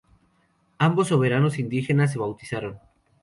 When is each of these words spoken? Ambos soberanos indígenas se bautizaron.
Ambos 0.79 1.09
soberanos 1.09 1.59
indígenas 1.59 2.11
se 2.11 2.17
bautizaron. 2.17 2.79